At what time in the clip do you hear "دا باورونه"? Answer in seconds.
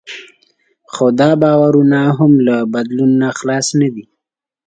1.19-1.99